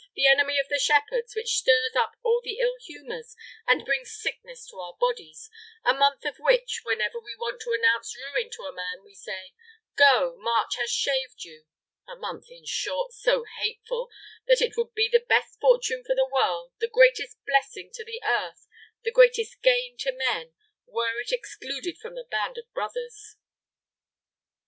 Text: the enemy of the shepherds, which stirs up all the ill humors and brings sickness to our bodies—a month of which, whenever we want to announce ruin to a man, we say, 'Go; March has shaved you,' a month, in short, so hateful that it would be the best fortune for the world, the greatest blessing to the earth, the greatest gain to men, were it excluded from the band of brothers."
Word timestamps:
the 0.15 0.25
enemy 0.25 0.57
of 0.57 0.67
the 0.67 0.79
shepherds, 0.79 1.35
which 1.35 1.57
stirs 1.59 1.95
up 1.95 2.15
all 2.23 2.41
the 2.43 2.57
ill 2.57 2.73
humors 2.83 3.35
and 3.67 3.85
brings 3.85 4.11
sickness 4.19 4.65
to 4.65 4.75
our 4.79 4.97
bodies—a 4.99 5.93
month 5.93 6.25
of 6.25 6.37
which, 6.39 6.81
whenever 6.81 7.19
we 7.19 7.35
want 7.35 7.61
to 7.61 7.71
announce 7.71 8.17
ruin 8.17 8.49
to 8.49 8.63
a 8.63 8.73
man, 8.73 9.03
we 9.03 9.13
say, 9.13 9.53
'Go; 9.95 10.35
March 10.39 10.75
has 10.75 10.89
shaved 10.89 11.43
you,' 11.43 11.67
a 12.07 12.15
month, 12.15 12.45
in 12.49 12.65
short, 12.65 13.13
so 13.13 13.45
hateful 13.59 14.09
that 14.47 14.59
it 14.59 14.75
would 14.75 14.95
be 14.95 15.07
the 15.07 15.23
best 15.29 15.59
fortune 15.59 16.03
for 16.03 16.15
the 16.15 16.25
world, 16.33 16.71
the 16.79 16.87
greatest 16.87 17.37
blessing 17.45 17.91
to 17.93 18.03
the 18.03 18.23
earth, 18.25 18.65
the 19.03 19.11
greatest 19.11 19.61
gain 19.61 19.95
to 19.99 20.11
men, 20.11 20.55
were 20.87 21.19
it 21.19 21.31
excluded 21.31 21.99
from 21.99 22.15
the 22.15 22.23
band 22.27 22.57
of 22.57 22.67
brothers." 22.73 23.35